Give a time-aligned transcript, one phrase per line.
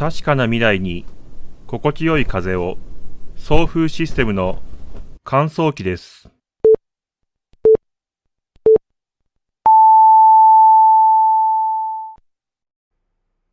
[0.00, 1.04] 確かな未来に
[1.66, 2.78] 心地よい風を
[3.36, 4.62] 送風システムの
[5.24, 6.30] 乾燥機です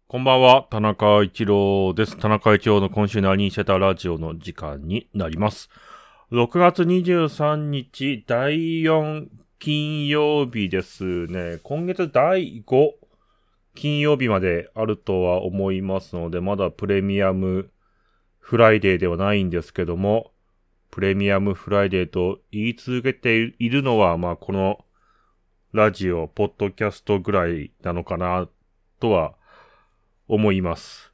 [0.08, 2.16] こんばんは、田中一郎です。
[2.16, 5.70] 田中一郎の今週何してたラジオの時間になります。
[6.32, 9.28] 6月23日第4
[9.60, 11.60] 金曜日ですね。
[11.62, 13.07] 今月第5
[13.78, 17.70] 金曜日まであるとは思いますので、まだプレミアム
[18.40, 20.32] フライデーではないんですけども、
[20.90, 24.84] プレミアムフライデーと言い続けているのは、まあこの
[25.74, 28.50] ラジオ、ポッドキャストぐらいなのかな
[29.00, 29.36] とは
[30.28, 31.14] 思います。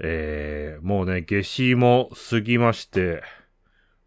[0.00, 3.22] えー、もうね、夏至も過ぎまして、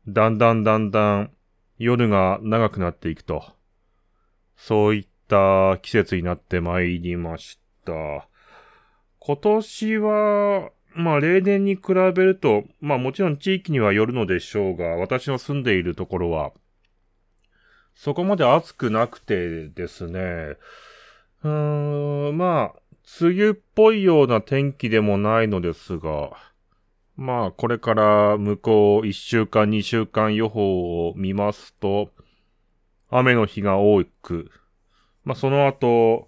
[0.06, 1.32] だんだんだんだん
[1.78, 3.54] 夜が長くなっていくと、
[4.58, 7.65] そういった季節になってまいりました。
[7.94, 16.52] 今年は、まあ例年に比べると、まあもちろん地域にはよるのでしょうが、私の住んでいるところは、
[17.96, 22.80] そこまで暑くなくてですね、うーん、まあ、
[23.22, 26.32] 梅雨っぽいような天気でもないのですが、
[27.16, 32.10] まあ、これから向こう1週間、2週間予報を見ますと、
[33.10, 34.52] 雨の日が多く、
[35.24, 36.28] まあ、その後、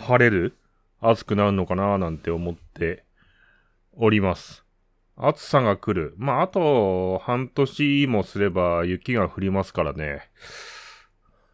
[0.00, 0.56] 晴れる？
[1.00, 1.98] 暑くなるのかな？
[1.98, 3.04] なんて思って
[3.92, 4.64] おります。
[5.16, 6.14] 暑さが来る。
[6.16, 10.30] まあ、あと半年もすれば雪が降りますからね。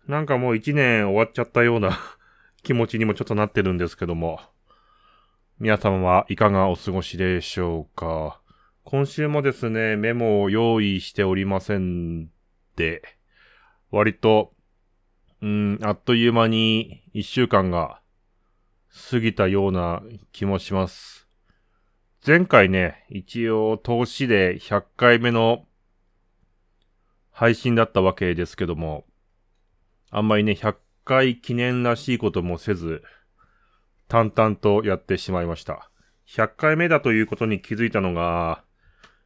[0.07, 1.99] なんかもう一年終わっちゃったような
[2.63, 4.41] 気持ちにもちょっとなってるんですけども、
[5.59, 8.41] 皆様はいかがお過ごしでしょうか？
[8.85, 12.27] 今週もですね、メモを用意しておりません
[12.77, 13.03] で、
[13.91, 14.53] 割と、
[15.41, 18.01] うん、あっという間に一週間が
[18.95, 21.27] 過ぎたような気もします。
[22.25, 25.67] 前回ね、一応投資で100回目の
[27.33, 29.05] 配信だったわけですけども、
[30.11, 33.03] あんまりね、100回記念らしいこともせず、
[34.07, 35.91] 淡々とやってしまいました。
[36.29, 38.63] 100回目だということに気づいたのが、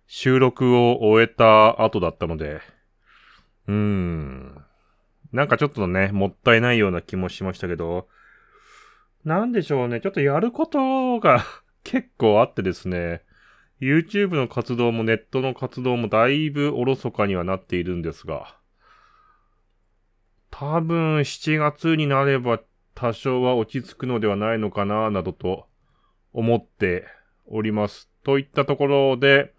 [0.07, 2.63] 収録を終えた後だったので、
[3.67, 4.65] うーん。
[5.31, 8.09] なんかちょっとね、もったいないような気もしましたけど、
[9.25, 11.45] なんでしょうね、ちょっとやることが
[11.85, 13.23] 結構あってですね、
[13.81, 18.57] YouTube の活動もネットの活動もだいぶおろそかにはなっているんですが、
[20.51, 22.61] 多分7月になれば
[22.95, 25.67] 多少は落ち着くのではないのかな、などと
[26.33, 27.05] 思って
[27.47, 28.11] おります。
[28.25, 29.55] といったところで、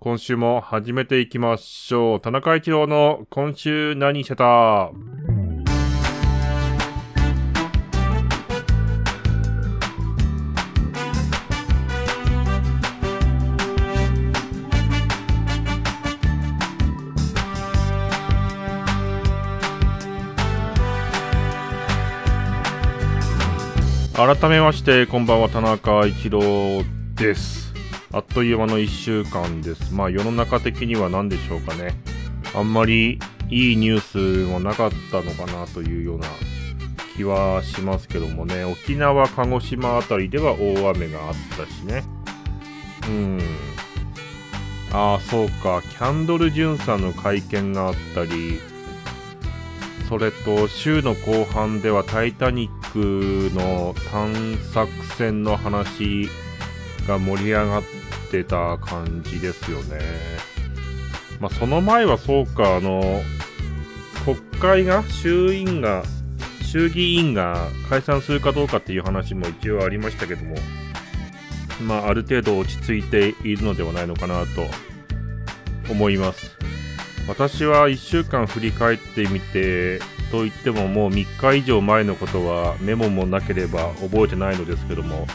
[0.00, 2.20] 今週も始めていきましょう。
[2.20, 4.90] 田中一郎の今週何してた？
[24.16, 26.40] 改めまして、こんばんは、田中一郎
[27.16, 27.74] です。
[28.12, 29.92] あっという間の一週間です。
[29.92, 31.96] まあ、世の中的には何でしょうかね。
[32.54, 33.18] あんまり
[33.50, 36.28] いいニュースもなかったのかなというような
[37.16, 38.64] 気はしますけどもね。
[38.64, 42.04] 沖縄、鹿児島あたりでは大雨があったしね。
[43.08, 43.40] うん。
[44.92, 45.82] ああ、そうか。
[45.82, 48.60] キャンドル・ジュンさんの会見があったり、
[50.14, 56.28] それと週の後半ではタイタニックの探索船の話
[57.08, 57.82] が盛り上がっ
[58.30, 59.98] てた感じですよね。
[61.40, 63.22] まあ、その前はそうか、あの、
[64.24, 66.04] 国会が、衆院が、
[66.62, 70.54] 衆議院が解散するかどうかっていう話も一応ありましたけども、
[71.88, 74.64] まあ、ある程度落ち着いているのではないのかなと
[75.90, 76.56] 思います。
[77.26, 79.98] 私は1週間振り返ってみて、
[80.30, 85.26] と言ってももう3日以上前のことはメモもなければ覚えてないのですけども、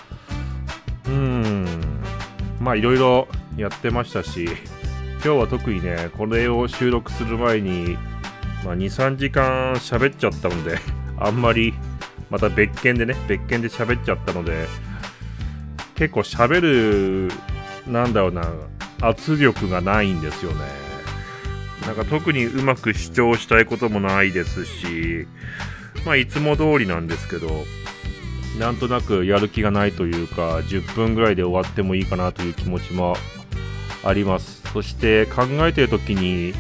[1.06, 1.66] うーん、
[2.60, 3.28] まあいろいろ
[3.58, 4.46] やってましたし、
[5.22, 7.98] 今日は特にね、これを収録する前に、
[8.64, 10.78] まあ、2、3時間喋っちゃったので、
[11.20, 11.74] あんまり、
[12.30, 14.68] また別件でね、別件で喋っちゃったので、
[15.96, 17.32] 結構喋る、
[17.88, 18.44] なんだろうな、
[19.02, 20.89] 圧力がないんですよね。
[21.86, 25.28] なんか特にうまく主張したいこともないですし、
[26.06, 27.66] まあいつも通りなんですけど、
[28.60, 33.16] なんとなくやる気がないというか、10分ぐらいで終わってもいいかなという気持ちも
[34.04, 34.62] あります。
[34.74, 36.54] そして考えてる時に、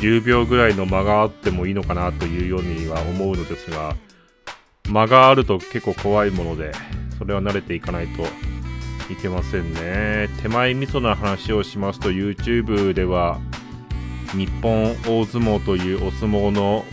[0.00, 3.96] 10秒ぐらいの間があってもいいのかなというようには思うのですが、
[4.88, 6.72] 間があると結構怖いもので、
[7.18, 8.22] それは慣れていかないと
[9.12, 10.28] いけませんね。
[10.42, 13.40] 手前味噌な話をしますと YouTube では
[14.34, 16.84] 日本大相撲というお相撲の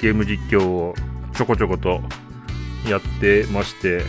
[0.00, 0.94] ゲーム実況を
[1.34, 2.00] ちょこちょこと
[2.88, 4.02] やってまして、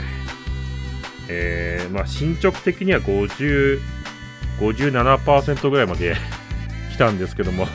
[1.29, 3.79] えー、まあ進捗的には50、
[4.59, 6.15] 57%ぐらいまで
[6.93, 7.67] 来たんですけども、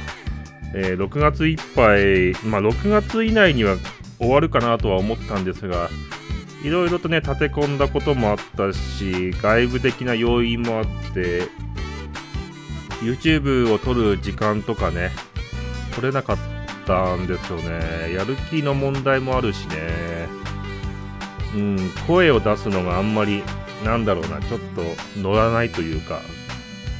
[0.75, 3.76] えー、6月いっぱい、まあ6月以内には
[4.19, 5.90] 終わるかなとは思ったんですが、
[6.62, 11.48] いろいろとね、立て込んだこともあったし、外部的な要因もあって、
[13.00, 15.10] YouTube を撮る時間とかね、
[15.94, 16.38] 撮れなかっ
[16.87, 18.14] たんですよね。
[18.14, 20.26] やる気の問題もあるしね。
[21.54, 23.43] うん、声を出すのがあんまり、
[23.84, 24.82] なんだろうな、ちょっと
[25.20, 26.20] 乗らないというか、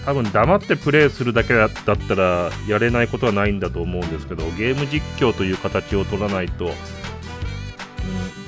[0.05, 6.73] 多分黙ってプレイするだけだったらやれないことはないんだと思うんですけど、ゲーム実況という形を取らないと、うん、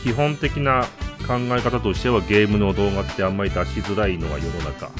[0.04, 0.86] 基本的な
[1.26, 4.90] 考え方としてはゲームの動画ってあんまり出しづらいのが世の中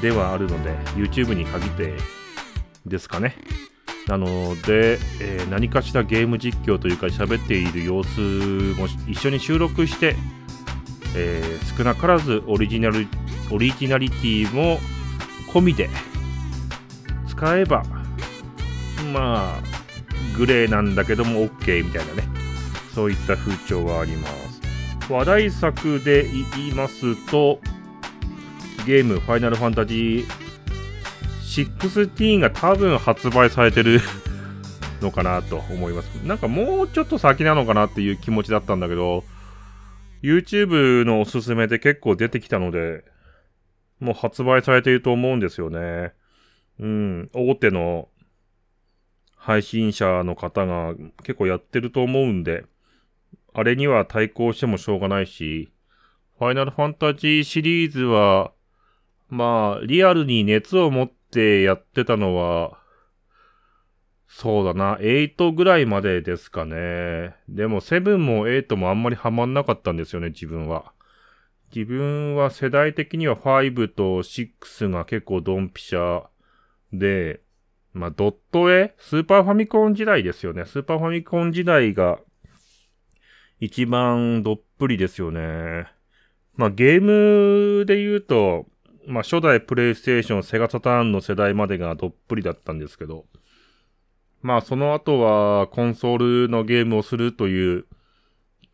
[0.00, 1.94] ではあるので、YouTube に限って
[2.86, 3.36] ですかね。
[4.08, 8.20] なので、えー、何かしらゲーム実況というか喋っている様子
[8.78, 10.16] も一緒に収録して、
[11.14, 13.06] えー、少なからずオリジナル
[13.52, 14.78] オリジナリティも
[15.52, 15.90] 込みで
[17.28, 17.82] 使えば
[19.12, 19.62] まあ
[20.38, 22.22] グレーなんだけども OK みたいなね
[22.94, 27.60] そういった風潮はあります話題作で言いますと
[28.88, 30.26] ゲームファイナルファンタジー
[31.82, 34.00] 16が多分発売されてる
[35.02, 36.06] のかなと思います。
[36.26, 39.24] なんかもうちょっと先なのかなっていう気持ちだったんだけど、
[40.22, 43.04] YouTube のおすすめで結構出てきたので、
[44.00, 46.14] もう発売されていると思うんですよね。
[46.80, 48.08] うん、大手の
[49.36, 50.94] 配信者の方が
[51.24, 52.64] 結構やってると思うんで、
[53.52, 55.70] あれには対抗してもしょうがないし、
[56.38, 58.52] ファイナルファンタジーシリーズは、
[59.28, 62.78] まあ、リアルに熱を持ってやってたのは、
[64.26, 67.34] そうだな、8ぐらいまでですかね。
[67.48, 70.92] でも7も8もあんまりハマんなかったんですよね、自分は。
[71.74, 76.24] 自分は世代的には5と6が結構ドンピシャ
[76.92, 77.40] で、
[77.92, 78.94] まあ、ドット絵？
[78.98, 80.64] スーパーファミコン時代ですよね。
[80.64, 82.18] スーパーファミコン時代が
[83.60, 85.86] 一番どっぷりですよね。
[86.54, 88.66] まあ、ゲームで言うと、
[89.08, 93.24] まあ初代プレイステーション、セガサターンの世代までがどっぷりだったんですけど、
[94.42, 97.86] まあその後はコンソールのゲームをするという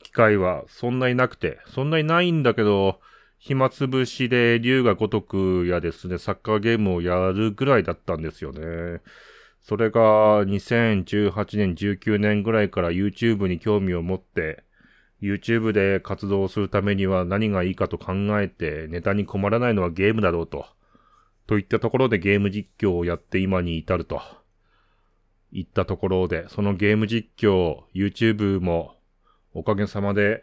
[0.03, 3.01] 機会はそんなになくて、そんなにないんだけど、
[3.39, 9.03] 暇つぶしで竜が如くやですね、サッカーゲームをやるぐらいだったんですよね。
[9.61, 10.01] それが
[10.45, 14.65] 2018年、19年ぐらいから YouTube に興味を持って、
[15.25, 20.67] YouTube で活動するためには何がいいかと考えて、ネタに困らないのはゲームだろうと。
[21.47, 24.21] といったところでゲーム実況をやって今に至ると。
[25.51, 28.97] いったところで、そのゲーム実況、YouTube も
[29.55, 30.43] おかげさまで、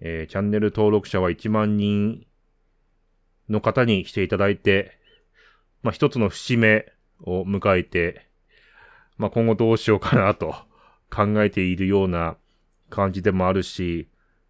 [0.00, 2.26] えー、チャンネル登録者は1万人
[3.48, 4.98] の方にしていただいて、
[5.82, 6.86] まあ、一つの節目
[7.20, 8.26] を迎えて、
[9.18, 10.54] まあ、今後どうしようかなと
[11.10, 12.36] 考えているような
[12.92, 14.06] 感じでもあるし、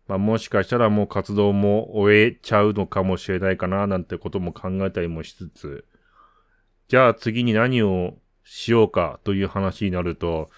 [0.09, 5.85] まあ、もしかしたらもう活動も終えちゃうのかもしれないかななんてことも考えたりもしつつ、
[6.89, 8.15] じゃあ次に何を
[8.45, 10.51] しようかという話になると、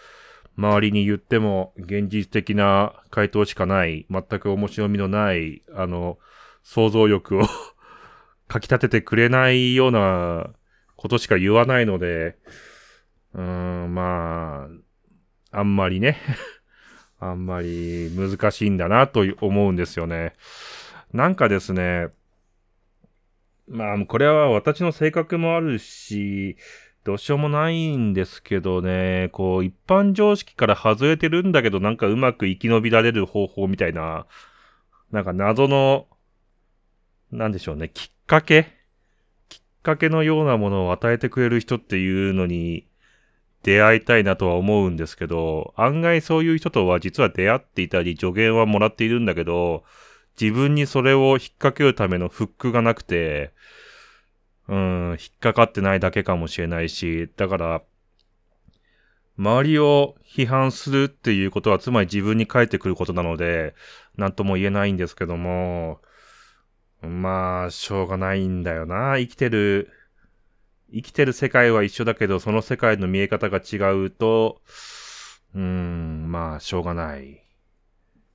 [0.57, 6.19] 周りに言っても現実的な回答しかない、全く面白みのない、あの、
[6.63, 7.43] 想像力を
[8.49, 10.49] かき立ててくれないような
[10.97, 12.39] ことしか言わないので、
[13.35, 14.69] うーん、ま
[15.53, 16.19] あ、あんまりね。
[17.31, 20.35] あんまり難しいんだなと思うんですよね。
[21.13, 22.09] なんかですね、
[23.67, 26.57] まあ、これは私の性格もあるし、
[27.03, 34.27] どうしようもないんですけどね、こう、一般常識から外れてるんだけど、なんかうまく生き延びられる方法みたいな、
[35.11, 36.07] なんか謎の、
[37.31, 38.69] なんでしょうね、きっかけ？
[39.49, 42.87] きっかけのようなものを与えてくれる人っていうのに、
[43.65, 49.85] 出会いたいなとは思うんですけど、案外そういう人とは実は出会っていたり助言はもらっているんだけど、
[50.41, 53.53] 自分にそれを引っ掛けるためのフックがなくて、
[54.69, 57.83] うん、引っかかってないだけかもしれないし、だから、
[59.37, 63.75] 周りを批判するっていうことはつまり自分に返ってくることなので、
[64.17, 66.01] なんとも言えないんですけども、
[67.03, 69.19] まあ、しょうがないんだよな。
[69.19, 69.91] 生きてる
[70.95, 74.61] 生きてる世界は一緒だけど、その世界の見え方が違うと、
[75.53, 77.43] うーん、まあ、しょうがない。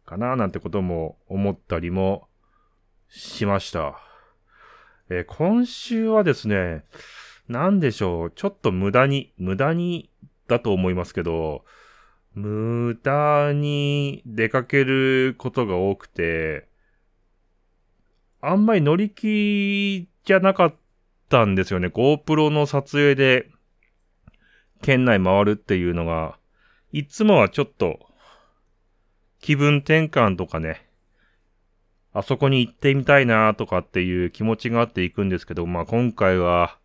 [0.05, 2.27] かな、なんてことも思ったりも
[3.07, 4.01] しました。
[5.09, 6.83] えー、今週はですね、
[7.47, 10.09] なんでしょう、ちょっと無駄に、無駄に
[10.47, 11.63] だと思いますけど、
[12.33, 16.67] 無駄に出かけることが多くて、
[18.41, 20.75] あんまり乗り気じゃなかっ
[21.29, 21.87] たんですよね。
[21.87, 23.49] GoPro の撮影で、
[24.81, 26.37] 県内回るっていうのが、
[26.91, 27.99] いつもはちょっと、
[29.39, 30.89] 気分転換とかね、
[32.13, 36.77] あそこに行ってみたいなとかっていう気持ちがあって行くんですけど、まあ今回は、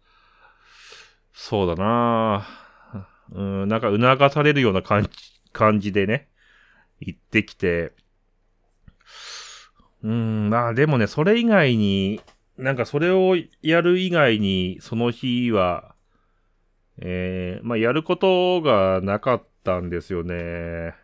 [1.33, 2.47] そうだな
[3.33, 5.11] うん、なんか促されるような感じ、
[5.53, 6.29] 感じでね、
[7.01, 7.93] 行ってきて、
[10.03, 12.21] うん、まあでもね、それ以外に、
[12.57, 15.95] なんかそれをやる以外に、その日は、
[16.99, 20.95] えー、まあやることがなかったんですよね。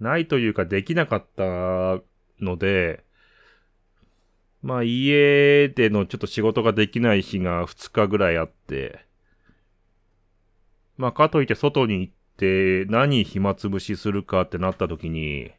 [0.00, 2.00] ないというかできなかった
[2.40, 3.04] ので、
[4.62, 9.04] まあ家でのちょっと仕事ができない日が2日ぐらいあって、
[10.96, 15.50] まあかといって外に行って何暇つぶしするかってなった時に、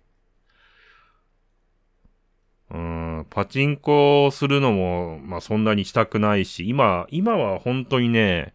[2.71, 8.53] うん、パチンコするのも、まあそんなにしたくないし、今、今は本当にね、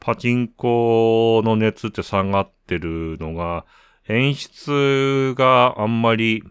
[0.00, 3.64] パチンコの熱って下がってるのが、
[4.08, 6.44] 演出があんまり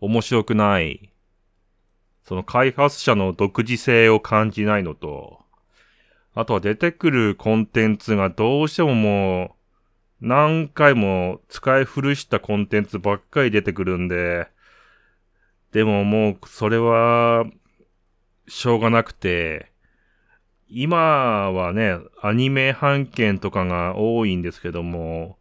[0.00, 1.10] 面白くない。
[2.24, 5.40] その開発者の独自性を感じないのと、
[6.34, 9.56] あとは出てくるコンテンツがどうしてもも
[10.20, 14.48] う、何回も使い古したコンテンツばっかり出てくるんで、
[15.74, 17.46] でももう、それは、
[18.46, 19.72] しょうがなくて、
[20.68, 25.36] 今はね、アニメ版権とかが多いんですけども、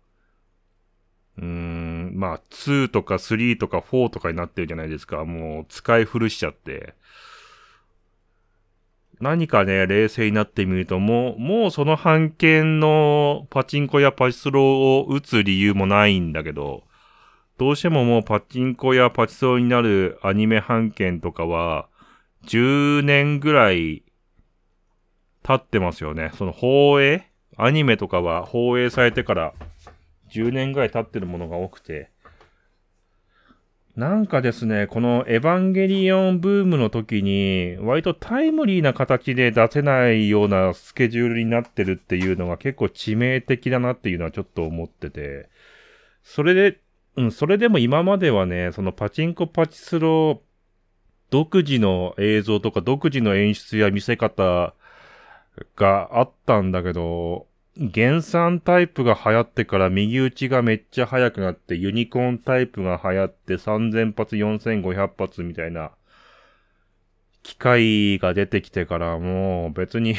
[1.38, 5.24] うーん、まあ、2とか3とか4とかになってるじゃないですか。
[5.24, 6.96] もう、使い古しちゃって。
[9.22, 14.64] 何かね、冷静になってみると、もう、もうその版権のパチンコやパチスロ
[14.98, 16.86] を打つ理由もないんだけど、
[17.58, 21.88] どうしてももうパチンコやパチスロになるアニメ版権とかは、
[22.48, 24.04] 10年ぐらい
[25.44, 26.32] 経ってますよね。
[26.38, 29.54] その放映アニメとかは放映されてから
[30.32, 32.10] 10年ぐらい経ってるものが多くて。
[33.96, 45.48] なんかですね、このエヴァンゲリオンブームの時に、割とタイムリーな形で出せないようなスケジュールになってるっていうのが結構致命的だなっていうのはちょっと思ってて、
[46.24, 46.80] それで
[47.16, 50.42] うん、それでも今まではね、そのパチンコパチスロ
[51.30, 54.74] 独自の映像とか独自の演出や見せ方
[55.76, 57.48] があったんだけど、
[57.94, 65.92] 原産タイプが流行ってから右打ちがめっちゃ速くなってユニコーンタイプが流行って3000発4500発みたいな
[67.42, 70.16] 機械が出てきてからもう別に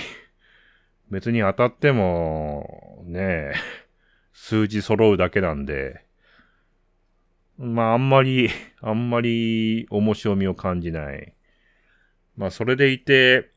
[1.11, 3.55] 別に当たってもね
[4.33, 6.05] 数字揃うだけなんで。
[7.59, 8.49] まあ、あんまり、
[8.81, 11.35] あんまり面白みを感じない。
[12.37, 13.51] まあ、それでいて、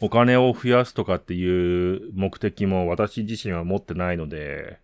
[0.00, 4.78] お金を増やすとかっていう目的も私自身は持ってないので、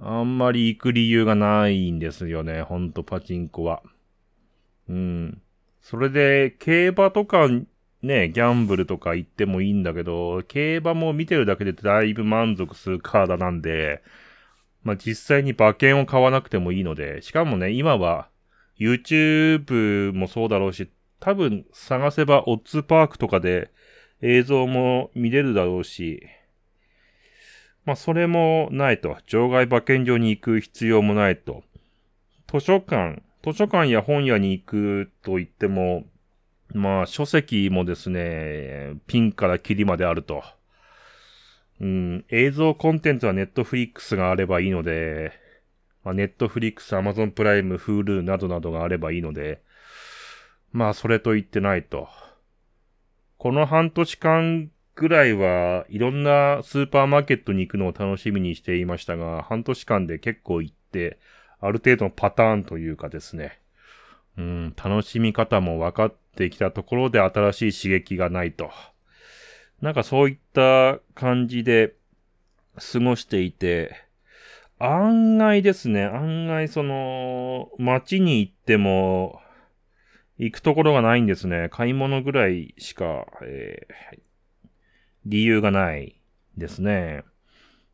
[0.00, 3.82] あんまり行く理由がないんですよね、ほんとパチンコは。
[4.88, 5.42] うん。
[5.80, 7.48] それで、競馬とか
[8.02, 14.02] ね、ギャンブルとか行ってもいいんだけど、競馬も見てるだけでだいぶ満足するカードなんで、
[14.86, 18.28] まあ、実際に馬券を買わなくてもいいので、しかもね、今は
[18.78, 20.88] YouTube もそうだろうし、
[21.18, 23.72] 多分探せばオッズパークとかで
[24.22, 26.28] 映像も見れるだろうし、
[27.84, 29.16] まあ、それもないと。
[29.26, 31.64] 場外馬券場に行く必要もないと。
[32.46, 36.04] 図書館、図書館や本屋に行くと言っても、
[36.72, 40.44] まあ、書籍もですね、ピンからキリまであると。
[41.80, 45.32] うん、映像コンテンツはネットフリックスがあればいいので、
[46.04, 49.60] ま、ネットフリックス、アマゾンプライム、 Hulu などなどがあればいいので、
[50.72, 52.08] まあ、それと言ってないと。
[53.38, 61.18] この半年間ぐらいはいろんなスーパーマーケットに行くのを楽しみにしていましたが、半年間で結構行って、
[61.60, 63.60] ある程度のパターンというかですね、
[64.38, 68.70] うん、楽しみ方も分かってきたところで新しい刺激がないと。
[69.80, 71.94] なんかそういった感じで
[72.92, 73.94] 過ごしていて、
[74.78, 79.40] 案外ですね、案外その、街に行っても、
[80.38, 81.68] 行くところがないんですね。
[81.70, 84.18] 買い物ぐらいしか、えー、
[85.24, 86.20] 理由がない
[86.58, 87.24] ですね。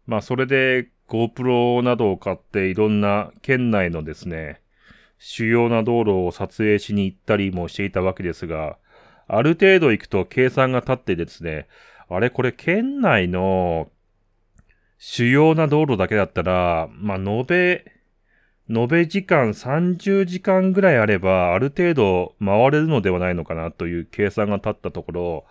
[0.06, 4.60] まあそれで GoPro などを買っていろんな県内のですね、
[5.18, 8.76] 主要な道路を撮影しに行ったりもしていたわけですが、
[9.34, 11.66] ある程度行くと計算が立ってですね、
[12.10, 13.90] あれこれ県内の
[14.98, 17.84] 主要な道路だけだったら、まあ、延べ、
[18.68, 25.46] 延べ時間30時間ぐらいあれば、ある程度回れるのではないのかなという計算が立ったところ、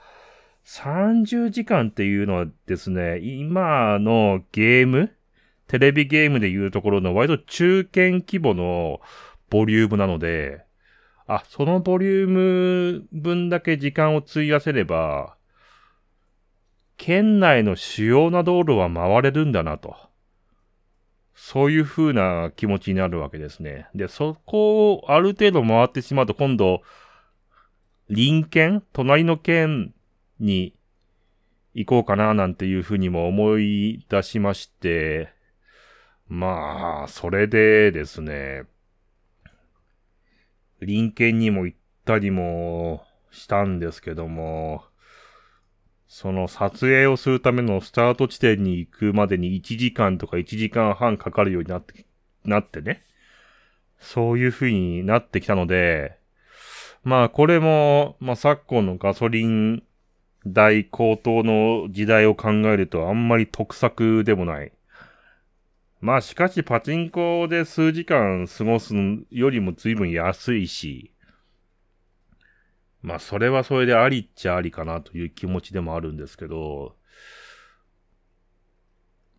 [0.63, 5.11] 30時間っていうのはですね、今のゲーム
[5.67, 9.01] テレビゲームでいうところの割と中堅規模の
[9.49, 10.65] ボリュームなので、
[11.35, 15.37] あ、そのボリューム分だけ時間を費やせれば、
[16.97, 19.95] 県内の主要な道路は回れるんだなと。
[21.33, 23.87] そういう風な気持ちになるわけですね。
[23.95, 26.81] で、そこをある程度回ってしまうと今度、
[28.09, 29.93] 隣県隣の県
[30.41, 30.75] に
[31.73, 35.29] 行こうかななんていう風にも思い出しまして、
[36.27, 38.65] まあ、それでですね、
[40.81, 44.83] 隣県にも行ったりもしたんですけども、
[46.07, 52.05] その撮影をするためのスタート地点に行くまでに1時間とか1時間半かかるようになって、
[52.43, 53.03] なってね。
[53.99, 56.17] そういう風になってきたので、
[57.03, 59.83] まあこれも、まあ昨今のガソリン
[60.47, 64.71] 代高騰の時代を考えるとあんまり得策でもない。
[66.01, 68.95] まあしかしパチンコで数時間過ごす
[69.29, 71.13] よりも随分安いし、
[73.03, 76.95] まあそれはそれでありっちゃありかなという気持ちでもあるんですけど、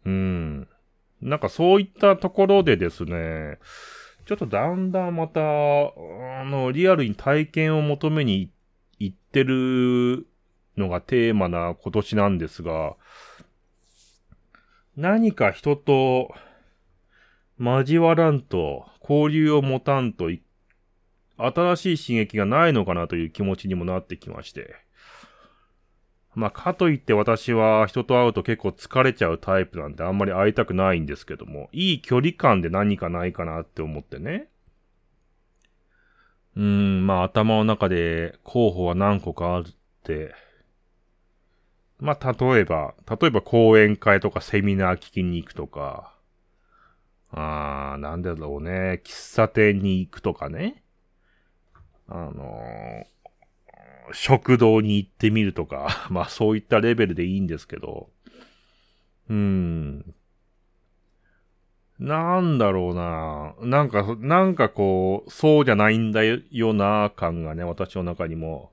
[0.04, 0.68] うん。
[1.20, 3.58] なんかそういったところでですね、
[4.26, 8.50] ちょっとだんだんまた、あの、リアルに体験を求めに
[9.00, 10.26] 行ってる
[10.76, 12.94] のがテーマな今年なんですが、
[14.96, 16.34] 何か人と
[17.58, 20.30] 交わらんと、交流を持たんと
[21.36, 24.74] 新しい刺激がないのかなという気持ちにもなってきまして。
[26.34, 34.48] まあ、かといって私は人と会うと結構疲れちゃうタイプなんであんまり会いたくないんですけども、いい距離感で何かないかなって思ってね。
[36.56, 39.72] うーん、まあ頭の中で候補は何個かあるっ
[40.04, 40.34] て、
[41.98, 46.14] まあ例えば、例えば講演会とかセミナー聞きに行くとか、
[47.32, 50.82] あー、なんでだろうね、喫茶店に行くとかね。
[52.08, 58.10] あのー、食堂に行ってみるとか、 まあそういったレベルでいいんですけど、
[59.30, 60.14] うん。
[61.98, 63.54] なんだろうな。
[63.60, 68.72] なんか、なんかこう、そうじゃないんだよな感がね、私の中にも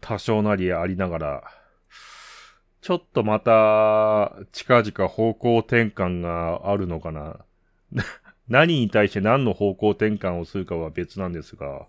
[0.00, 1.44] 多少なりありながら、
[2.80, 7.45] ちょっとまた、近々方向転換があるのかな。
[8.48, 11.86] 何に対して何の方向転換をするかは別なんですが、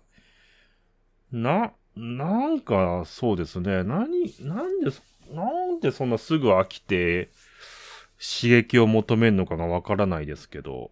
[1.30, 3.84] な、なんか、そうですね。
[3.84, 4.90] 何、なんで、
[5.30, 7.30] なんでそんなすぐ飽きて、
[8.18, 10.90] 刺激を求めるのかがわからないですけど、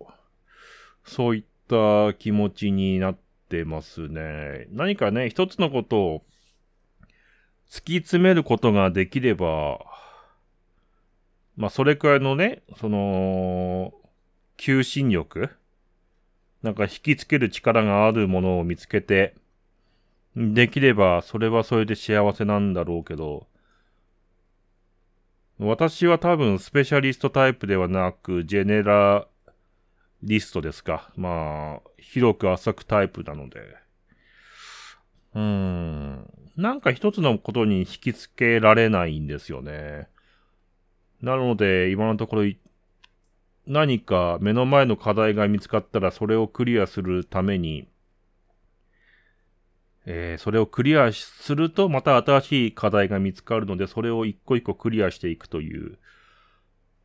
[1.05, 4.67] そういった気持ちになってますね。
[4.71, 6.23] 何かね、一つのことを
[7.69, 9.81] 突き詰めることができれば、
[11.57, 13.93] まあ、それくらいのね、その、
[14.57, 15.51] 求心力
[16.63, 19.35] なんか引きつける力があるものを見つけて、
[20.37, 23.47] できれば、それはそれで幸せなんだろうけど、
[25.59, 29.27] 私は多分スペシャリストタイプではなく、ジェネラ
[30.23, 31.11] リストですか。
[31.17, 33.61] まあ、広く浅くタイプなので。
[35.35, 36.31] うーん。
[36.57, 40.09] なんか一つのことに引きつけられないんですよね。
[41.23, 42.43] なので、今のところ、
[43.67, 47.89] 何か目の前の課題が見つかったらそれをクリアするために、
[50.07, 55.99] えー、それをクリアすると、また新しい課題が見つかるので、それを一個一個クリアしていくという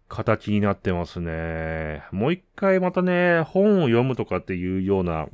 [0.08, 2.04] 形になってますね。
[2.12, 5.28] もう一回またね、本を読むとかっていうような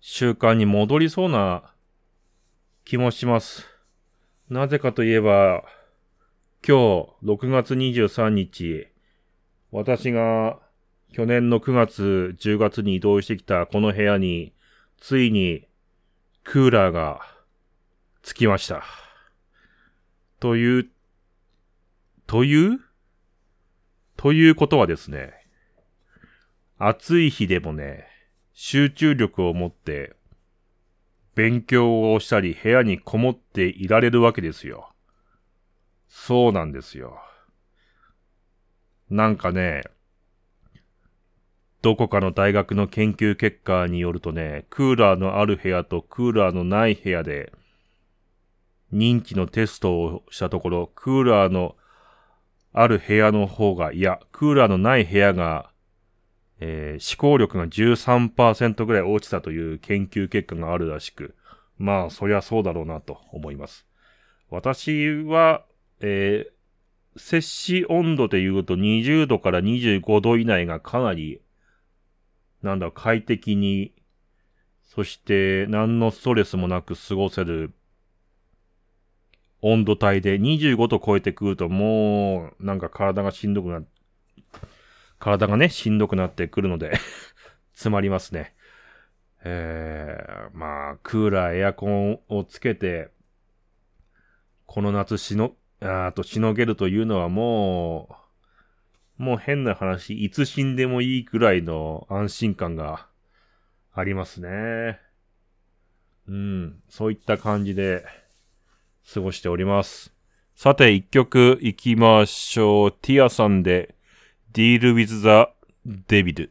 [0.00, 1.72] 習慣に戻りそうな
[2.84, 3.64] 気もします。
[4.50, 5.64] なぜかといえば、
[6.66, 8.88] 今日6月23日、
[9.70, 10.58] 私が
[11.12, 14.52] 去年の9月、10月に移動してきたこの部屋に、
[14.98, 15.66] ついに
[16.44, 17.20] クーラーが
[18.22, 18.82] つきました。
[20.40, 20.86] という、
[22.26, 22.80] という？
[24.16, 25.32] ということはですね、
[26.78, 28.06] 暑い日でもね、
[28.52, 30.14] 集中力を持って
[31.34, 34.92] 勉強をしたり部屋にこもっていられるわけですよ。
[36.08, 37.20] そうなんですよ。
[39.10, 39.84] なんかね、
[41.80, 47.52] どこかの大学の研究結果によるとね、クーラーのある部屋とクーラーのない部屋で、
[48.92, 51.76] 認知のテストをしたところ、クーラーの
[52.72, 55.70] ある部屋の方が、いや、クーラーのない部屋が、
[56.60, 61.34] えー、思考力が13%ぐらい落ちたという研究結果があるらしく、
[61.78, 63.86] まあ、そりゃそうだろうなと思います。
[64.50, 65.64] 私は、
[66.00, 66.57] えー、
[67.18, 71.40] 摂氏温度で言うと20度から25度以内がかなり、
[72.62, 73.92] なんだ、快適に、
[74.82, 77.72] そして何のストレスもなく過ごせる
[79.60, 83.82] 温度帯で25度超えてくるともう、なんか体がしんどくな、
[85.18, 86.98] 体がね、しんどくなってくるので
[87.74, 88.54] 詰まりますね。
[89.44, 93.10] えー、まあ、クーラー、エアコンをつけて、
[94.66, 98.16] この夏しの、あとしのげるというのはも
[99.18, 103.06] う、もう変な話、いつ死んでもいいくらいの安心感が
[103.92, 105.00] ありますね。
[106.28, 108.04] うん、そういった感じで
[109.12, 110.12] 過ごしております。
[110.54, 112.92] さて、一曲行きましょう。
[112.92, 113.94] ティアさんで
[114.52, 115.48] Deal with the
[116.08, 116.50] Devil。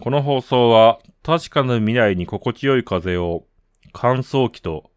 [0.00, 3.44] この放送は確かな未来に心地よい風を
[3.92, 4.90] 乾燥機と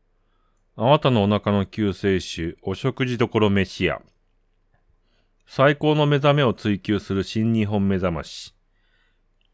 [0.79, 3.99] あなたのお腹の救世主お食事どころ飯屋
[5.47, 8.53] 最高の目覚めを追求する新日本目覚まし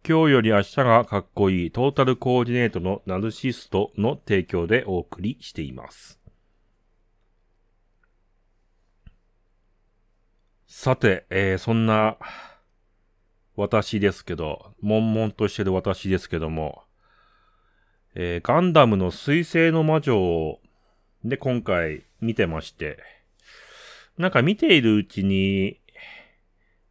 [0.05, 6.19] 今日より明日がかっこいいトータルコーディネートのナルシストの提供でお送りしています。
[10.67, 12.17] さて、えー、そんな
[13.55, 16.83] 私ですけど、悶々としてる私ですけども、
[18.13, 20.59] えー、ガンダムの水星の魔女を、
[21.23, 22.97] で、今回見てまして、
[24.17, 25.79] なんか見ているうちに、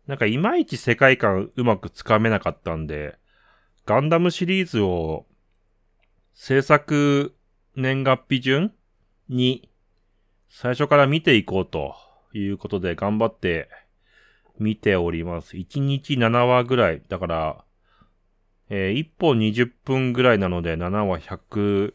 [0.07, 3.17] なんかいまいち世界観うまくつかめなかったんで、
[3.87, 5.27] ガンダムシリーズを
[6.35, 7.35] 制作
[7.77, 8.73] 年月日順
[9.29, 9.69] に
[10.49, 11.95] 最初から見ていこうと
[12.33, 13.69] いうことで頑張って
[14.59, 15.57] 見ております。
[15.57, 17.03] 1日7話ぐらい。
[17.09, 17.65] だから、
[18.69, 21.95] えー、1本20分ぐらいなので、7話100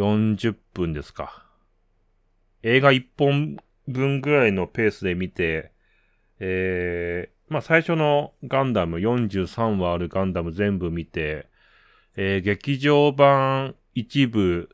[0.00, 1.44] 40分ですか。
[2.62, 5.72] 映画1本分ぐらいのペースで見て、
[6.38, 11.48] えー、まあ最初のガンダム、43話あるガンダム全部見て、
[12.16, 14.70] えー、劇場版1部、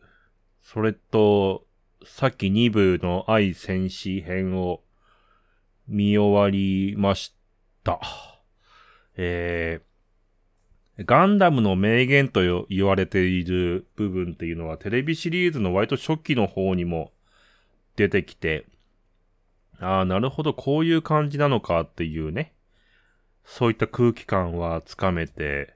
[0.62, 1.66] それと、
[2.04, 4.82] さっき2部の愛戦士編を
[5.88, 7.34] 見終わりまし
[7.82, 8.00] た。
[9.16, 9.85] えー、
[10.98, 17.12] ガンダムの名言と言われている部分っていうのはテレビシリーズの割と初期の方にも
[17.96, 18.66] 出てきて、
[19.78, 22.54] ああ、なるほど、こういう感じなのかっていうね、
[23.44, 25.74] そういった空気感はつかめて、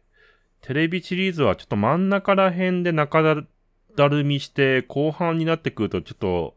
[0.62, 6.56] テレビシリーズはちょっと真ん中ら辺で中だるみして、後半になってくるとちょっと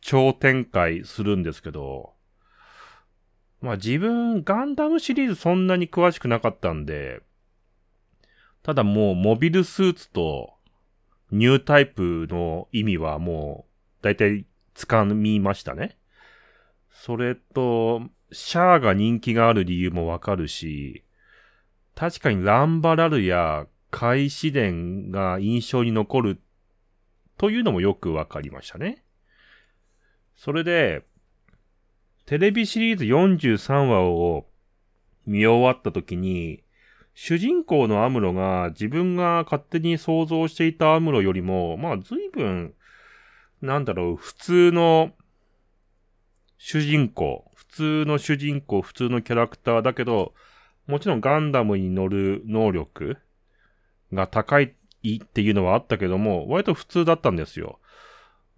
[0.00, 2.12] 超展開するんですけど、
[3.60, 7.22] まあ自分、ガンダムシリーズそんなに詳しくなかったんで、
[8.62, 10.54] ただもうモビルスーツと
[11.30, 13.66] ニュータイプの意味はも
[14.00, 15.98] う大体掴みましたね。
[16.90, 21.04] それと、シャアが人気がある理由もわかるし、
[21.94, 26.40] 確かにランバラルや開始伝が印象に残る
[27.38, 29.02] というのもよくわかりましたね。
[30.36, 31.04] それで、
[32.28, 34.44] テレビシリーズ43話を
[35.26, 36.62] 見終わった時に、
[37.14, 42.74] 主人公のアムロが自分が勝手に想像していたアムロよりも、まあ随分、
[43.62, 45.12] なんだろう、普通の
[46.58, 50.34] 主人公、普通の主人公、普通のキャラクターだけど、
[50.86, 53.16] もちろんガンダムに乗る能力
[54.12, 57.78] が高いっていうのはあったけども、割と普通だったんですよ。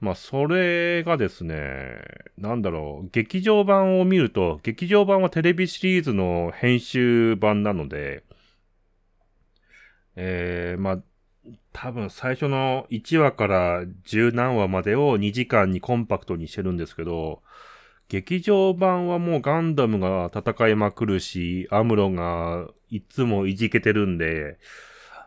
[0.00, 2.00] まあ、それがですね、
[2.38, 8.24] なんだろう、劇場版を見ると、劇場版はテレビシリーズの編集版なので、
[10.16, 10.98] えー、まあ、
[11.72, 17.42] 多分最初の1話から10何話までを2時間にコンパクトにしてるんですけど、
[18.08, 24.58] 劇場版はもうガンダムが戦いまくるし、アムロがいつもいじけてるんで、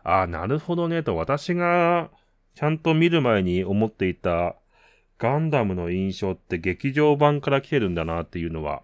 [0.02, 2.10] ああ、なるほどね、と私が
[2.54, 4.56] ちゃんと見る前に思っていた
[5.18, 8.82] ガンダムの印象って劇場版から来てるんだなっていうのは、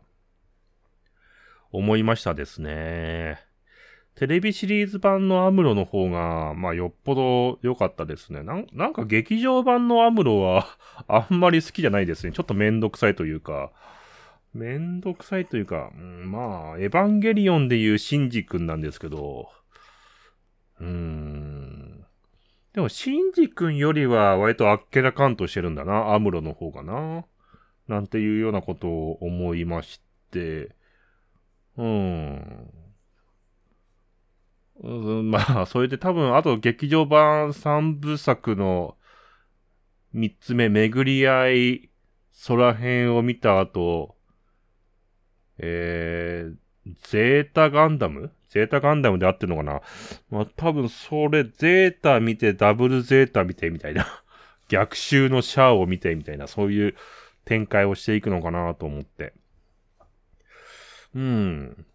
[1.73, 3.51] 思いましたですね。
[4.16, 8.43] テレビシリーズ版のアムロの方が、まあ、よっぽど良かったですね。
[8.43, 10.66] なんなんか劇場版のアムロは
[11.09, 12.33] あんまり好きじゃないですね。
[12.33, 13.73] ちょっとめんどくさいというか、
[14.53, 19.49] めんどくさいというか、ん、まあ、エヴァンゲリオンでいうシンジ君なんですけど、
[20.81, 21.89] うーん。
[22.81, 27.27] でも、シンジ君よりは割とあっけらかんとしてるんだな、アムロの方がな。
[27.88, 30.75] なんていうようなことを思いまして、
[31.77, 32.71] うん。
[34.83, 38.97] うん、まあ、それで多分、あと劇場版3部作の
[40.14, 41.90] 3つ目、巡り合い、
[42.47, 44.16] 空編を見た後、
[45.59, 49.81] えー、ゼータガンダムゼータガンダムで合ってるのかな？
[50.31, 54.07] まあ、多分それ、ゼータ見て、ダブルゼータ見てみたいな。
[54.69, 56.95] 逆襲のシャアを見てみたいな、そういう
[57.45, 59.33] 展開をしていくのかなと思って。
[61.15, 61.87] うん。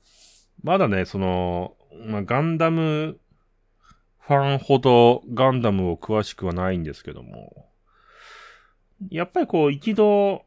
[0.64, 3.20] まだね、その、まあ、ガンダム
[4.28, 7.70] ファンほどガンダムを詳しくはないんですけども、
[9.10, 10.46] やっぱりこう一度、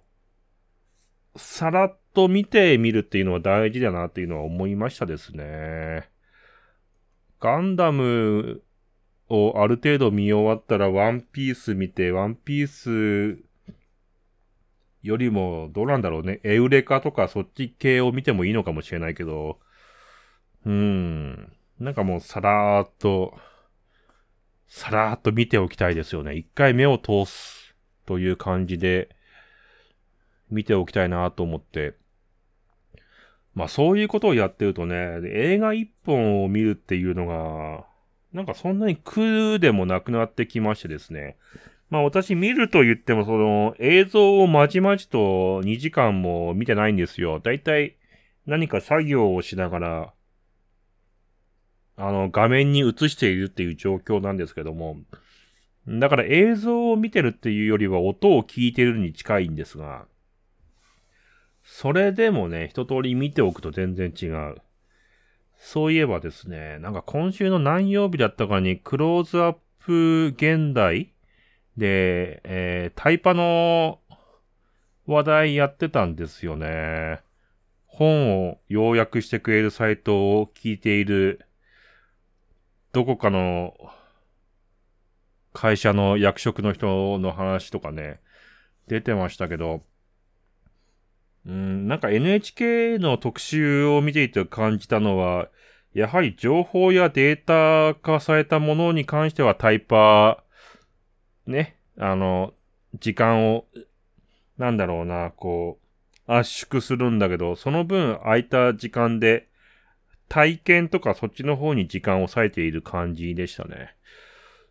[1.37, 6.11] さらっと見てみるっていうのは大事だなっていうのは思いましたですね。
[7.39, 8.61] ガンダム
[9.29, 13.41] をある程度見終わったらワンピース見て、ワンピース
[15.05, 16.41] よりも、どうなんだろうね。
[16.43, 19.61] エウレカとかそっち系を見てもいいのかもしれないけど、
[20.67, 21.53] うーん。
[21.79, 23.39] なんかもうさらーっと、
[24.67, 26.35] さらーっと見ておきたいですよね。
[26.35, 27.77] 一回目を通す
[28.07, 29.09] という感じで
[30.51, 31.95] 見ておきたいなと思って。
[33.55, 37.87] まあそういうことをやってるとね、映画一本を見るっていうのが、
[38.33, 41.37] なんかそんなに苦でもなくなってきましてですね。
[41.91, 47.41] まあ私見ると言ってもその映像をまじまじと2時間も見てないんですよ。
[47.41, 47.97] だいたい
[48.47, 50.13] 何か作業をしながら、
[51.97, 54.99] あの画面に映しているっていう状況なんですけども。
[55.87, 60.07] だから映像を見てるっていうよりは音を聞いてるに近いんですが、
[61.71, 64.57] それでもね、一通り見ておくと全然違う。
[65.59, 71.13] そういえばですね、なんか今週の何曜日だったかにクローズアップ現代
[71.77, 74.01] で、えー、タイパの
[75.07, 77.21] 話題やってたんですよね。
[77.87, 81.45] 本を要約してくれるサイトを聞いている、
[82.93, 83.75] どこかの
[85.53, 88.21] 会社の役職の人の話とかね、
[88.89, 89.85] 出てましたけど、
[91.49, 95.49] うん、なんか NHK の特集を見ていて感じたのは、
[95.95, 102.53] やはり情報やデータ化されたものに関してはタイパー、ね、あの、
[103.01, 103.65] 時間を、
[104.59, 105.79] なんだろうな、こ
[106.27, 109.49] う、圧縮するんだけど、その分空いた時間で、
[110.29, 113.95] 体験とかそっちの方に時間を割いている感じでしたね。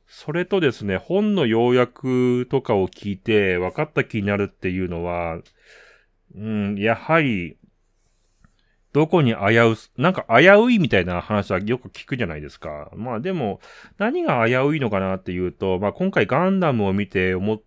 [0.08, 5.40] それとですね、本の要約とかを聞いて分かった気になるっていうのは、
[6.36, 7.58] うん、やはり、
[8.94, 12.90] どこに危う、なんか危ういみたいな話はよく聞くじゃないですか。
[12.96, 13.60] まあでも、
[13.98, 17.62] 何が危ういのかなっていうと、まあ今回ガンダムを見て思っ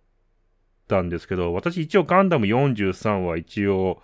[0.87, 4.01] たんですけど、私一応ガンダム43は一応、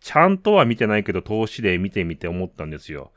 [0.00, 3.12] ちゃんとは見てないけど、投資で見てみて思ったんですよ。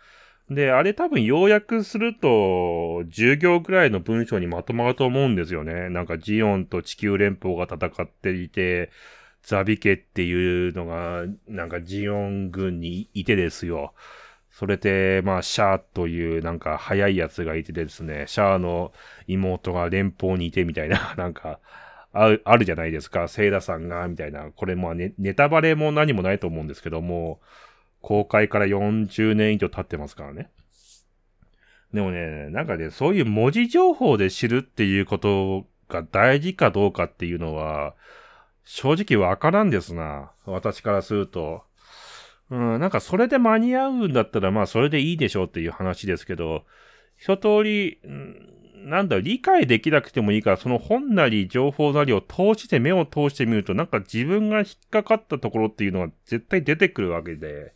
[0.49, 5.89] で、あれ多分要約すると、10行くらいの文章にまとまると思うんですよね。
[5.89, 8.89] なんかジオンと地球連邦が戦っていて、
[9.43, 13.93] ザビ家っていうのが、なんかジオン軍にいてですよ。
[14.49, 18.93] それで、まあ、シャーというなんか早いやつがいてですね、シャーの
[19.27, 21.59] 妹が連邦にいてみたいな、 なんか、
[22.13, 23.27] ある、あるじゃないですか。
[23.27, 24.51] セイダさんが、みたいな。
[24.51, 27.41] これまあネネタバレも何もないと思うんですけども、
[28.01, 30.51] 公開から40年以上経ってますからね。
[31.91, 37.95] でもね、なんかね、そういう文字情報で知るっていうことが大事かどうかっていうのは、
[38.65, 40.31] 正直わからんですな。
[40.45, 41.63] 私からすると。
[42.49, 46.63] うん、なんかそれで間に合うんだったらまあそれでいいでしょうっていう話ですけど、
[47.17, 47.99] 一通り、
[48.75, 57.73] なんだ、理解できなくてもいいから、その本なり情報なりを通して目を通してみると、なんか自分が引っかかったところっていうのは絶対出てくるわけで、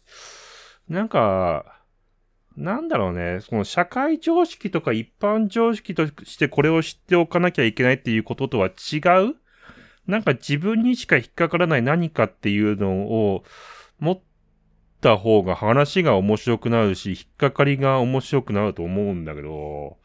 [0.90, 1.78] なんか、
[2.58, 8.98] なんだろうね、その社会常識とか一般常識としてこれを知っておかなきゃいけないっていうこととは違
[9.30, 9.36] う
[10.08, 13.44] なんか自分にしか引っかからない何かっていうのを
[14.00, 14.22] 持っ
[15.02, 19.98] た方が話が面白くなるし、引っかかりが面白くなると思うんだけど、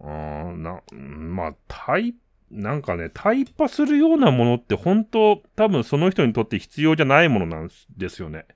[0.00, 2.14] あな、まあ、タイ、
[2.50, 8.46] なんかね、タイパするようなものって本当、多分その人にとって必要じゃないものなんですよね。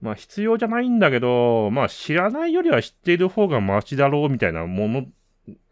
[0.00, 5.06] まあ必要じゃないんだけど、まあ知らないよりは知っている方がマシだろうみたいなもの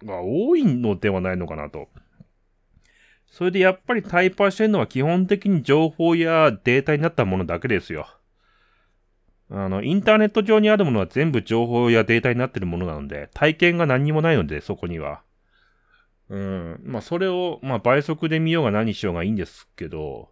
[0.04, 1.88] が多いのではないのかなと。
[3.34, 8.06] それでやっぱりタイパーしてるのは基本的に情報やデータになったものだけですよ。
[9.50, 15.22] あの、インターネット上にあるものは全部情報やデータになってるものなので、体験が何にもないので、そこには。
[16.28, 16.80] うん。
[16.84, 20.30] まあ、それを、まあ、倍速で見ようが何しようがいいんですけど、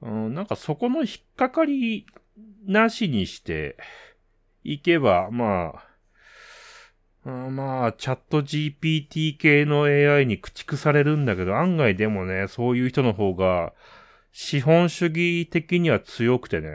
[0.00, 2.06] うん、なんかそこの引っかかり
[2.64, 3.76] なしにして
[4.62, 5.89] いけば、まあ、
[7.26, 13.72] うん、まあ、チャット GPT 系の AI に駆逐されるんだけど、案外でもね、そういう人の方が、
[14.32, 16.70] 資本主義的には強くてね、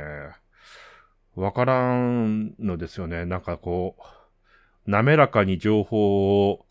[1.36, 3.26] わからんのですよね。
[3.26, 6.66] なんかこう、滑らかに情報を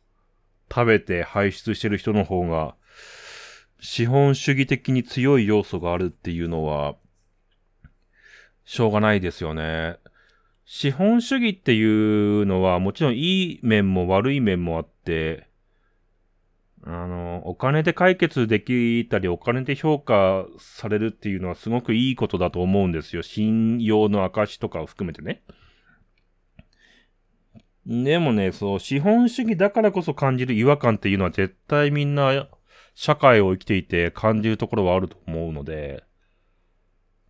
[0.70, 2.76] 食べて排出してる人の方が、
[3.80, 6.94] 資本主義的に強い要素があるっていうのは、
[8.64, 9.98] しょうがないですよね。
[10.64, 15.48] 資本主義っていうのはもちろんいい面も悪い面もあって、
[16.86, 23.22] あの、お金で解決できたり、お金で評価されるっていうのはすごくいいことだと思うんですよ。
[23.22, 25.42] 信用の証とかを含めてね。
[27.86, 32.48] でもね、そう、資本主義だからこそ感じる違和感っていうのは絶対みんな
[32.94, 36.04] 社会を生きていて感じるところはあると思うので、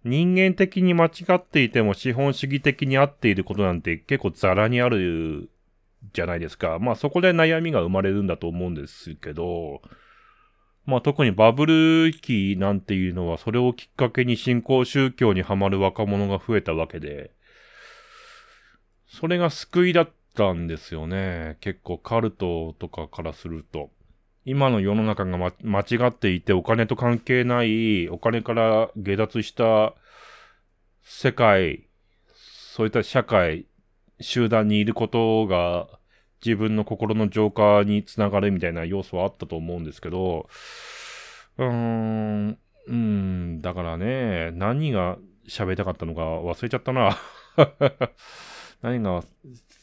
[0.04, 5.48] 人間的に間違っていても資本主義的に合っていることなんて結構ザラにある
[6.12, 6.78] じゃないですか。
[6.78, 9.80] まあそこで悩みが生まれるんだと思うんですけど、
[10.84, 17.30] まあ特にバブル期なんていうのはそれをきっかけに新興宗教にはまる若者が増えたわけで、
[19.06, 21.56] それが救いだったんですよね。
[21.60, 23.90] 結構カルトとかからすると。
[24.44, 29.94] 今の世の中が、ま、間違っていてお金と関係ない、お金から下脱した
[31.02, 31.84] 世界、
[32.34, 33.66] そういった社会、
[34.20, 35.88] 集団にいることが
[36.44, 40.48] 自分の心の浄化につながるみたいな要素はあったと思うんですけど、
[41.56, 45.16] うーん、うん、だからね、何が
[45.48, 47.16] 喋りたかったのか忘れちゃったな。
[48.82, 49.22] 何が、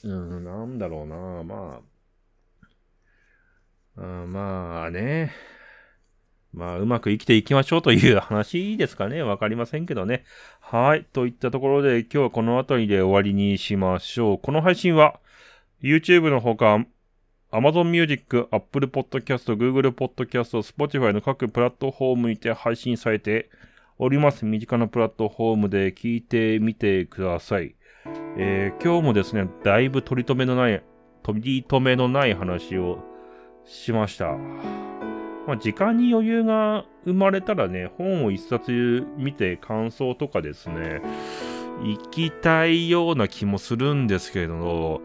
[0.04, 1.91] うん、なんだろうな、まあ、
[3.98, 5.32] あまあね。
[6.54, 9.24] まあ、うまく生きていきましょうという話ですかね。
[9.24, 10.26] わかりませんけどね。
[10.60, 11.06] はい。
[11.06, 14.38] といったところで、今日はこの辺りで終わりにしましょう。
[14.38, 15.20] この配信は、
[15.82, 16.86] YouTube のほか、
[17.52, 23.50] Amazon Music、Apple Podcast、Google Podcast、Spotify の各プラットフォームにて配信されて
[23.98, 24.46] おります。
[24.46, 27.76] 身近なプラットフォームで聞いてみてください。
[28.38, 30.84] えー、今日もですね、だいぶ取り留めのない、
[31.24, 33.11] 取り留めのない話を
[33.66, 34.38] しました。
[35.48, 41.02] まあ、時間に余裕が生まれたらね、本を一冊見て感想とかですね、
[41.84, 45.02] 行きたいような気もするんですけれど、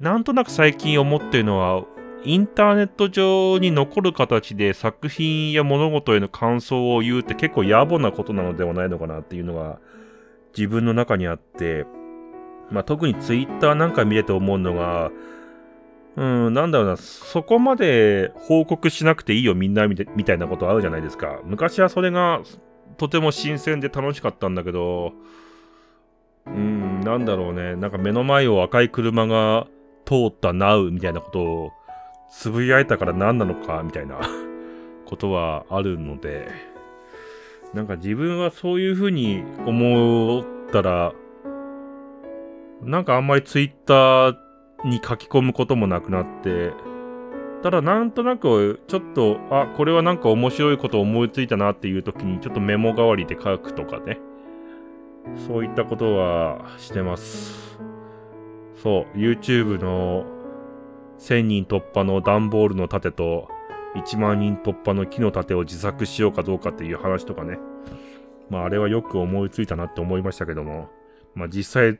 [0.00, 1.84] なんとなく最近思ってるのは、
[2.24, 9.78] インターネット上に残る形で作品や物事への感想を言うって結構野暮なことなのではないのかなっていうのが
[10.56, 11.84] 自分の中にあって、
[12.70, 15.10] まあ、特にツイッターなんか見てて思うのが、
[16.16, 21.40] うん、なんだろうな、そこまで報告しなくていいよみんなみたいなことあるじゃないですか。
[21.44, 22.42] 昔はそれが
[22.96, 25.12] とても新鮮で楽しかったんだけど、
[26.46, 29.66] うん、なんだろうね、なんか目の前を赤い車が
[30.04, 31.72] 通ったなうみたいなことを
[32.30, 34.20] つぶやいたから何なのかみたいな
[35.06, 36.48] ことはあるので、
[37.72, 41.12] なんか自分はそういうふうに思ったら、
[42.82, 44.43] なんかあんまりツイッター
[44.84, 46.72] に書き込むこともなくなって、
[47.62, 54.18] ただなんとなくちょっと、あ、これはなんか面白いこと思いついたなっていう時にちょっとメモ代わりで書くとかね。
[55.46, 57.78] そういったことはしてます。
[58.82, 60.26] そう、YouTube の
[61.18, 63.48] 1000人突破の段ボールの盾と
[63.94, 67.58] 1万人突破の木の盾を自作しようかどうかっていう話とかね。
[68.50, 70.90] まああれはよく思いついたなって思いましたけども、
[71.34, 71.98] まあ実際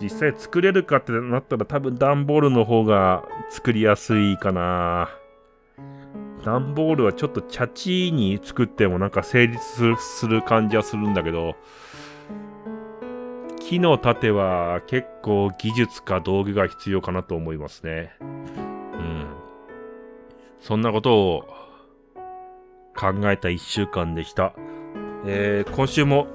[0.00, 5.10] 実際作れるかってなったら多分段ボールの方が作りやすいかな。
[6.44, 11.54] 段ボールはちょっとチャチに作ってもなんか成立する感じはするんだけど、
[13.60, 18.12] 木の盾は結構技術か道具が必要かなと思いますね。
[18.20, 19.26] うん。
[20.60, 21.44] そんなことを
[22.96, 24.54] 考えた一週間でした。
[25.26, 26.26] えー、今週も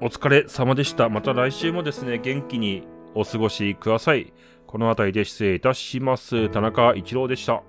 [0.00, 1.08] お疲れ様でした。
[1.08, 4.32] また来週もですね、元気にお過ごしください。
[4.66, 6.48] この辺りで失礼いたします。
[6.48, 7.62] 田中一郎でした。